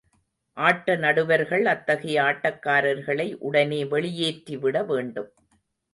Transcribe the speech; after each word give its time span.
ஆட்ட 0.57 0.95
நடுவர்கள், 0.95 1.65
அத்தகைய 1.65 2.23
ஆட்டக்காரர்களை 2.23 3.35
உடனே 3.39 3.81
வெளியேற்றிவிட 3.85 4.85
வேண்டும். 4.85 5.29